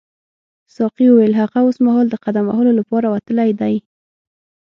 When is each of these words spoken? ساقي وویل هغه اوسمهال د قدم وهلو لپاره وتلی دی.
ساقي 0.75 1.05
وویل 1.09 1.33
هغه 1.41 1.57
اوسمهال 1.65 2.05
د 2.09 2.15
قدم 2.25 2.45
وهلو 2.47 2.71
لپاره 2.79 3.07
وتلی 3.13 3.49
دی. 3.61 3.75